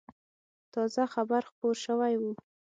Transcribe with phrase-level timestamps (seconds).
[0.73, 2.23] تازه خبر خپور شوی و.